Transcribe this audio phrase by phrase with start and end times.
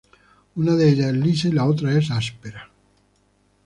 [0.55, 2.71] Una de ellas es lisa y la otra es áspera.